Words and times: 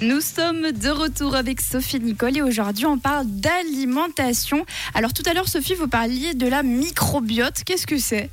Nous 0.00 0.20
sommes 0.20 0.72
de 0.72 0.88
retour 0.88 1.36
avec 1.36 1.60
Sophie 1.60 2.00
Nicole 2.00 2.36
et 2.36 2.42
aujourd'hui 2.42 2.86
on 2.86 2.98
parle 2.98 3.26
d'alimentation. 3.26 4.66
Alors 4.94 5.12
tout 5.12 5.22
à 5.26 5.32
l'heure 5.32 5.48
Sophie, 5.48 5.74
vous 5.74 5.86
parliez 5.86 6.34
de 6.34 6.48
la 6.48 6.64
microbiote. 6.64 7.62
Qu'est-ce 7.64 7.86
que 7.86 7.98
c'est? 7.98 8.30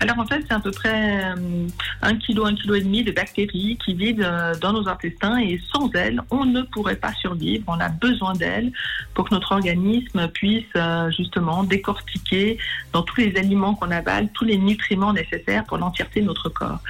Alors 0.00 0.18
en 0.18 0.26
fait, 0.26 0.44
c'est 0.46 0.54
à 0.54 0.60
peu 0.60 0.70
près 0.70 1.24
euh, 1.24 1.66
un 2.02 2.16
kilo, 2.16 2.46
un 2.46 2.54
kilo 2.54 2.74
et 2.76 2.82
demi 2.82 3.02
de 3.02 3.10
bactéries 3.10 3.76
qui 3.84 3.94
vivent 3.94 4.22
euh, 4.22 4.54
dans 4.60 4.72
nos 4.72 4.88
intestins 4.88 5.38
et 5.38 5.60
sans 5.72 5.90
elles, 5.92 6.22
on 6.30 6.44
ne 6.44 6.62
pourrait 6.62 6.96
pas 6.96 7.12
survivre. 7.14 7.64
On 7.66 7.80
a 7.80 7.88
besoin 7.88 8.32
d'elles 8.34 8.70
pour 9.14 9.28
que 9.28 9.34
notre 9.34 9.52
organisme 9.52 10.28
puisse 10.28 10.64
euh, 10.76 11.10
justement 11.10 11.64
décortiquer 11.64 12.58
dans 12.92 13.02
tous 13.02 13.20
les 13.20 13.36
aliments 13.36 13.74
qu'on 13.74 13.90
avale 13.90 14.28
tous 14.32 14.44
les 14.44 14.56
nutriments 14.56 15.12
nécessaires 15.12 15.64
pour 15.64 15.78
l'entièreté 15.78 16.20
de 16.20 16.26
notre 16.26 16.48
corps. 16.48 16.80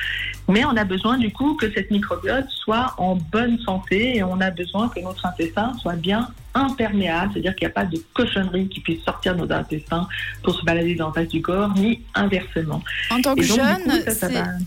Mais 0.49 0.65
on 0.67 0.77
a 0.77 0.85
besoin 0.85 1.17
du 1.17 1.33
coup 1.33 1.55
que 1.55 1.73
cette 1.73 1.91
microbiote 1.91 2.49
soit 2.51 2.95
en 2.99 3.17
bonne 3.17 3.59
santé 3.61 4.19
et 4.19 4.23
on 4.23 4.41
a 4.41 4.51
besoin 4.51 4.89
que 4.89 5.01
notre 5.01 5.25
intestin 5.25 5.73
soit 5.81 5.97
bien 5.97 6.29
imperméable, 6.55 7.33
c'est-à-dire 7.33 7.55
qu'il 7.55 7.67
n'y 7.67 7.73
a 7.73 7.75
pas 7.75 7.85
de 7.85 7.99
cochonnerie 8.15 8.69
qui 8.69 8.81
puisse 8.81 9.03
sortir 9.03 9.37
de 9.37 9.45
nos 9.45 9.53
intestins 9.53 10.09
pour 10.43 10.55
se 10.55 10.65
balader 10.65 10.95
dans 10.95 11.09
le 11.09 11.13
reste 11.13 11.31
du 11.31 11.43
corps, 11.43 11.73
ni 11.75 12.03
inversement. 12.15 12.83
En 13.11 13.21
tant 13.21 13.35
que 13.35 13.43
jeune, 13.43 14.03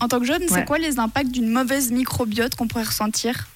en 0.00 0.08
tant 0.08 0.20
que 0.20 0.26
jeune, 0.26 0.42
c'est 0.48 0.64
quoi 0.64 0.78
les 0.78 0.98
impacts 0.98 1.30
d'une 1.30 1.50
mauvaise 1.50 1.92
microbiote 1.92 2.54
qu'on 2.54 2.68
pourrait 2.68 2.84
ressentir? 2.84 3.46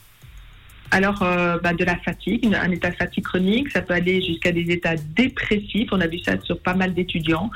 Alors, 0.91 1.23
euh, 1.23 1.59
bah, 1.62 1.73
de 1.73 1.85
la 1.85 1.97
fatigue, 1.97 2.55
un 2.55 2.71
état 2.71 2.91
de 2.91 2.97
fatigue 2.97 3.25
chronique, 3.25 3.71
ça 3.71 3.83
peut 3.83 3.95
aller 3.95 4.23
jusqu'à 4.23 4.52
des 4.52 4.71
états 4.71 4.95
dépressifs. 5.16 5.88
On 5.91 6.01
a 6.01 6.07
vu 6.07 6.19
ça 6.21 6.41
sur 6.43 6.61
pas 6.61 6.74
mal 6.74 6.95
d'étudiants. 6.95 7.51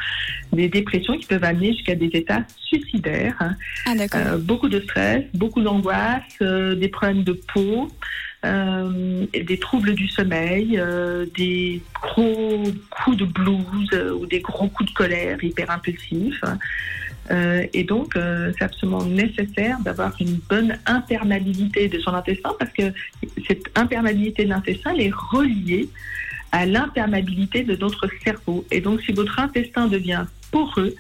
Des 0.53 0.69
dépressions 0.69 1.17
qui 1.17 1.27
peuvent 1.27 1.45
amener 1.45 1.73
jusqu'à 1.73 1.95
des 1.95 2.11
états 2.13 2.43
suicidaires. 2.65 3.55
Ah, 3.87 3.93
euh, 4.15 4.39
beaucoup 4.39 4.69
de 4.69 4.81
stress, 4.81 5.25
beaucoup 5.35 5.63
d'angoisse, 5.63 6.23
euh, 6.43 6.75
des 6.75 6.89
problèmes 6.89 7.23
de 7.23 7.33
peau. 7.33 7.89
Euh, 8.43 9.27
des 9.35 9.59
troubles 9.59 9.95
du 9.95 10.09
sommeil, 10.09 10.79
euh, 10.79 11.27
des 11.37 11.83
gros 11.93 12.63
coups 12.89 13.19
de 13.19 13.27
blues 13.27 13.91
euh, 13.93 14.15
ou 14.15 14.25
des 14.25 14.41
gros 14.41 14.67
coups 14.69 14.89
de 14.91 14.95
colère 14.95 15.45
hyper 15.45 15.71
impulsifs. 15.71 16.43
et 17.75 17.85
donc, 17.85 18.15
c'est 18.15 18.65
absolument 18.65 19.05
nécessaire 19.05 19.79
d'avoir 19.81 20.13
une 20.21 20.41
bonne 20.49 20.79
imperméabilité 20.87 21.87
de 21.87 22.01
son 22.01 22.13
intestin 22.13 22.51
parce 22.59 22.73
que 22.73 22.93
cette 23.47 23.67
imperméabilité 23.77 24.45
de 24.45 24.49
l'intestin 24.49 24.95
est 24.97 25.15
reliée 25.15 25.89
à 26.51 26.67
l'imperméabilité 26.67 27.63
de 27.63 27.77
notre 27.77 28.09
cerveau. 28.25 28.65
Et 28.73 28.81
donc, 28.81 29.03
si 29.03 29.13
votre 29.13 29.39
intestin 29.39 29.87
devient 29.87 30.25
poreux, 30.51 30.95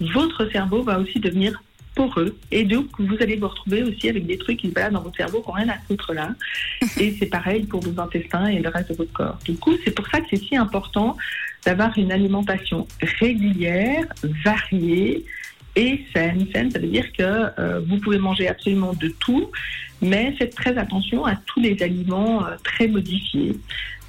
votre 0.00 0.50
cerveau 0.50 0.82
va 0.82 0.98
aussi 0.98 1.18
devenir 1.18 1.62
poreux. 1.94 2.36
Et 2.50 2.64
donc, 2.64 2.86
vous 2.98 3.16
allez 3.20 3.36
vous 3.36 3.48
retrouver 3.48 3.82
aussi 3.82 4.08
avec 4.08 4.26
des 4.26 4.38
trucs 4.38 4.58
qui 4.58 4.68
se 4.68 4.72
baladent 4.72 4.94
dans 4.94 5.02
votre 5.02 5.16
cerveau 5.16 5.40
qui 5.40 5.48
n'ont 5.48 5.54
rien 5.54 5.68
à 5.68 5.78
foutre 5.86 6.12
là. 6.12 6.30
Et 6.98 7.14
c'est 7.18 7.26
pareil 7.26 7.64
pour 7.64 7.80
vos 7.80 8.00
intestins 8.00 8.46
et 8.46 8.58
le 8.58 8.68
reste 8.68 8.90
de 8.90 8.96
votre 8.96 9.12
corps. 9.12 9.38
Du 9.44 9.54
coup, 9.54 9.74
c'est 9.84 9.90
pour 9.90 10.06
ça 10.08 10.20
que 10.20 10.26
c'est 10.30 10.42
si 10.42 10.56
important 10.56 11.16
d'avoir 11.64 11.96
une 11.98 12.12
alimentation 12.12 12.86
régulière, 13.18 14.06
variée 14.44 15.24
et 15.76 16.04
saine. 16.14 16.46
Saine, 16.52 16.70
ça 16.70 16.78
veut 16.78 16.88
dire 16.88 17.12
que 17.12 17.22
euh, 17.22 17.80
vous 17.86 17.98
pouvez 17.98 18.18
manger 18.18 18.48
absolument 18.48 18.92
de 18.94 19.08
tout, 19.08 19.50
mais 20.00 20.34
faites 20.38 20.54
très 20.54 20.76
attention 20.78 21.26
à 21.26 21.36
tous 21.36 21.60
les 21.60 21.82
aliments 21.82 22.44
euh, 22.44 22.56
très 22.64 22.88
modifiés. 22.88 23.56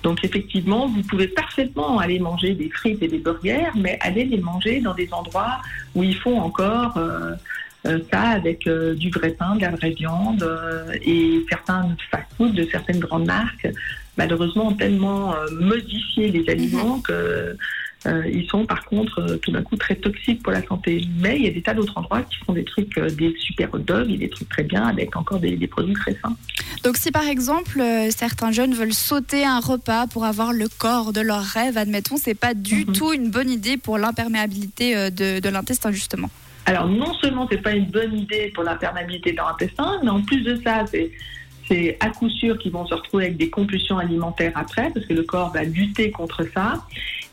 Donc 0.04 0.24
effectivement, 0.24 0.88
vous 0.88 1.04
pouvez 1.04 1.28
parfaitement 1.28 2.00
aller 2.00 2.20
manger 2.20 2.56
des 2.56 2.70
frites 2.70 3.02
et 3.04 3.08
des 3.08 3.20
burgers, 3.20 3.70
mais 3.76 3.98
allez 4.02 4.26
les 4.26 4.40
manger 4.40 4.82
dans 4.82 4.96
des 4.96 5.14
endroits 5.14 5.62
où 5.94 6.04
ils 6.04 6.16
font 6.16 6.40
encore 6.40 6.98
euh, 6.98 7.34
euh, 7.88 8.00
ça 8.12 8.22
avec 8.22 8.68
euh, 8.68 8.94
du 8.94 9.10
vrai 9.10 9.32
pain, 9.32 9.56
de 9.56 9.62
la 9.62 9.72
vraie 9.72 9.90
viande 9.90 10.44
euh, 10.44 10.94
et 11.02 11.44
certains 11.50 11.96
fast-food 12.12 12.54
de 12.54 12.68
certaines 12.70 13.00
grandes 13.00 13.26
marques, 13.26 13.68
malheureusement, 14.18 14.68
ont 14.68 14.76
tellement 14.76 15.34
modifié 15.52 16.30
les 16.30 16.48
aliments 16.50 16.98
mhm. 16.98 17.02
que 17.02 17.58
ils 18.34 18.48
sont 18.48 18.66
par 18.66 18.84
contre 18.86 19.36
tout 19.44 19.52
d'un 19.52 19.62
coup 19.62 19.76
très 19.76 19.96
toxiques 19.96 20.42
pour 20.42 20.52
la 20.52 20.66
santé. 20.66 21.04
Mais 21.20 21.38
il 21.38 21.46
y 21.46 21.48
a 21.48 21.52
des 21.52 21.62
tas 21.62 21.76
d'autres 21.76 21.96
endroits 21.96 22.24
qui 22.24 22.38
font 22.44 22.54
des 22.54 22.64
trucs, 22.64 23.00
des 23.00 23.36
super 23.38 23.72
hot 23.72 23.78
dogs 23.78 24.10
et 24.10 24.18
des 24.18 24.30
trucs 24.30 24.50
très 24.50 24.64
bien 24.64 24.88
avec 24.88 25.16
encore 25.16 25.40
des, 25.40 25.68
produits 25.68 25.94
très 25.94 26.14
sains. 26.14 26.36
Donc 26.84 26.98
si 26.98 27.12
par 27.12 27.28
exemple 27.28 27.80
certains 28.10 28.52
jeunes 28.52 28.74
veulent 28.74 28.94
sauter 28.94 29.46
un 29.46 29.60
repas 29.60 30.08
pour 30.08 30.26
avoir 30.26 30.52
le 30.52 30.68
corps 30.68 31.14
de 31.14 31.22
leur 31.22 31.44
rêve, 31.44 31.78
admettons, 31.78 32.18
c'est 32.18 32.34
pas 32.34 32.56
du 32.56 32.86
mhm. 32.86 32.94
tout 32.94 33.14
une 33.14 33.30
bonne 33.30 33.52
idée 33.52 33.78
pour 33.78 34.00
l'imperméabilité 34.00 35.12
de, 35.12 35.40
de 35.40 35.50
l'intestin 35.50 35.92
justement. 35.92 36.32
Alors 36.66 36.88
non 36.88 37.14
seulement 37.16 37.48
c'est 37.52 37.62
pas 37.62 37.74
une 37.74 37.86
bonne 37.86 38.18
idée 38.18 38.52
pour 38.54 38.64
la 38.64 38.76
perméabilité 38.76 39.32
de 39.32 39.38
l'intestin, 39.38 40.00
mais 40.04 40.10
en 40.10 40.22
plus 40.22 40.42
de 40.42 40.56
ça, 40.64 40.86
c'est 40.88 41.98
à 42.00 42.10
coup 42.10 42.30
sûr 42.30 42.58
qu'ils 42.58 42.72
vont 42.72 42.86
se 42.86 42.94
retrouver 42.94 43.26
avec 43.26 43.38
des 43.38 43.50
compulsions 43.50 43.98
alimentaires 43.98 44.52
après, 44.56 44.92
parce 44.94 45.06
que 45.06 45.14
le 45.14 45.24
corps 45.24 45.52
va 45.52 45.64
lutter 45.64 46.12
contre 46.12 46.46
ça. 46.54 46.86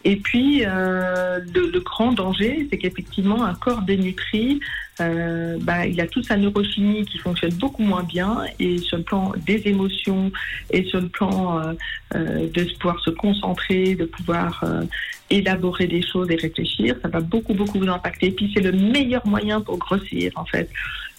Et 0.05 0.17
puis, 0.17 0.63
euh, 0.65 1.41
le, 1.55 1.81
grand 1.81 2.13
danger, 2.13 2.69
c'est 2.71 2.79
qu'effectivement, 2.79 3.45
un 3.45 3.55
corps 3.55 3.83
dénutri, 3.83 4.61
euh, 5.01 5.59
bah, 5.61 5.87
il 5.87 6.01
a 6.01 6.07
toute 6.07 6.25
sa 6.25 6.37
neurochimie 6.37 7.05
qui 7.05 7.19
fonctionne 7.19 7.53
beaucoup 7.55 7.83
moins 7.83 8.05
bien, 8.05 8.45
et 8.59 8.79
sur 8.79 8.99
le 8.99 9.03
plan 9.03 9.33
des 9.47 9.63
émotions 9.67 10.31
et 10.71 10.85
sur 10.85 11.01
le 11.01 11.09
plan 11.09 11.59
euh, 11.59 11.73
euh 12.15 12.49
de 12.49 12.65
pouvoir 12.79 13.01
se 13.01 13.11
concentrer, 13.11 13.95
de 13.95 14.05
pouvoir 14.05 14.63
euh, 14.63 14.83
élaborer 15.31 15.87
des 15.87 16.03
choses 16.03 16.31
et 16.31 16.37
réfléchir, 16.37 16.97
ça 17.03 17.09
va 17.09 17.21
beaucoup, 17.21 17.55
beaucoup 17.55 17.79
vous 17.79 17.89
impacter. 17.89 18.27
Et 18.27 18.33
puis, 18.33 18.51
c'est 18.55 18.63
le 18.63 18.73
meilleur 18.73 19.27
moyen 19.27 19.61
pour 19.61 19.79
grossir, 19.79 20.33
en 20.37 20.45
fait. 20.45 20.71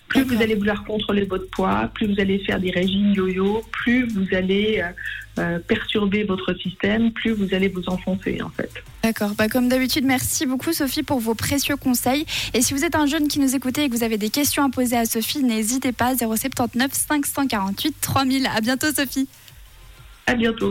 Plus 0.09 0.23
vous 0.23 0.41
allez 0.41 0.55
vouloir 0.55 0.83
contrôler 0.83 1.23
votre 1.23 1.49
poids, 1.49 1.89
plus 1.93 2.07
vous 2.07 2.19
allez 2.19 2.39
faire 2.39 2.59
des 2.59 2.71
régimes 2.71 3.13
yo-yo, 3.13 3.63
plus 3.71 4.07
vous 4.07 4.25
allez 4.35 4.81
euh, 4.83 4.91
euh, 5.39 5.59
perturber 5.59 6.23
votre 6.23 6.53
système, 6.55 7.11
plus 7.11 7.31
vous 7.31 7.53
allez 7.53 7.69
vous 7.69 7.87
enfoncer 7.87 8.41
en 8.41 8.49
fait. 8.49 8.71
D'accord. 9.03 9.35
Bah, 9.37 9.47
comme 9.47 9.69
d'habitude, 9.69 10.03
merci 10.03 10.45
beaucoup 10.45 10.73
Sophie 10.73 11.03
pour 11.03 11.19
vos 11.19 11.35
précieux 11.35 11.77
conseils. 11.77 12.25
Et 12.53 12.61
si 12.61 12.73
vous 12.73 12.83
êtes 12.83 12.95
un 12.95 13.05
jeune 13.05 13.27
qui 13.27 13.39
nous 13.39 13.55
écoutez 13.55 13.83
et 13.83 13.89
que 13.89 13.95
vous 13.95 14.03
avez 14.03 14.17
des 14.17 14.29
questions 14.29 14.65
à 14.65 14.69
poser 14.69 14.97
à 14.97 15.05
Sophie, 15.05 15.43
n'hésitez 15.43 15.91
pas 15.91 16.15
079 16.17 16.91
548 16.91 17.95
3000. 18.01 18.47
À 18.47 18.59
bientôt 18.59 18.87
Sophie. 18.91 19.29
À 20.25 20.35
bientôt. 20.35 20.67